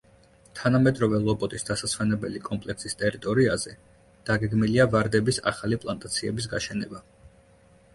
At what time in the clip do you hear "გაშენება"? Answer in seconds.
6.57-7.09